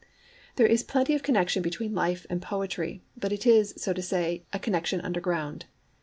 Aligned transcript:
There 0.55 0.65
is 0.65 0.81
plenty 0.81 1.13
of 1.13 1.21
connexion 1.21 1.61
between 1.61 1.93
life 1.93 2.25
and 2.27 2.41
poetry, 2.41 3.03
but 3.15 3.31
it 3.31 3.45
is, 3.45 3.75
so 3.77 3.93
to 3.93 4.01
say, 4.01 4.41
a 4.51 4.57
connexion 4.57 4.99
underground. 5.01 5.65